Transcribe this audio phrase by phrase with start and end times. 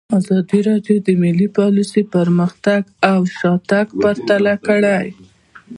[0.19, 5.05] ازادي راډیو د مالي پالیسي پرمختګ او شاتګ پرتله کړی.